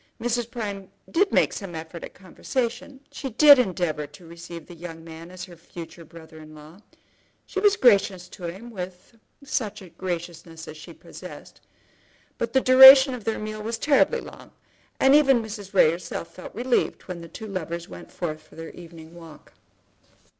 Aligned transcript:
Mrs. 0.19 0.49
Prime 0.49 0.89
did 1.11 1.31
make 1.31 1.53
some 1.53 1.75
effort 1.75 2.03
at 2.03 2.15
conversation; 2.15 3.01
she 3.11 3.29
did 3.29 3.59
endeavour 3.59 4.07
to 4.07 4.25
receive 4.25 4.65
the 4.65 4.73
young 4.73 5.03
man 5.03 5.29
as 5.29 5.43
her 5.45 5.55
future 5.55 6.03
brother 6.03 6.39
in 6.39 6.55
law; 6.55 6.81
she 7.45 7.59
was 7.59 7.77
gracious 7.77 8.27
to 8.29 8.45
him 8.45 8.71
with 8.71 9.15
such 9.43 9.83
graciousness 9.99 10.67
as 10.67 10.75
she 10.75 10.91
possessed; 10.91 11.61
but 12.39 12.51
the 12.51 12.61
duration 12.61 13.13
of 13.13 13.25
their 13.25 13.37
meal 13.37 13.61
was 13.61 13.77
terribly 13.77 14.21
long, 14.21 14.49
and 14.99 15.13
even 15.13 15.39
Mrs. 15.39 15.71
Ray 15.71 15.91
herself 15.91 16.33
felt 16.33 16.55
relieved 16.55 17.03
when 17.03 17.21
the 17.21 17.27
two 17.29 17.45
lovers 17.45 17.87
went 17.87 18.11
forth 18.11 18.37
together 18.37 18.49
for 18.49 18.55
their 18.55 18.71
evening 18.71 19.13
walk. 19.13 19.53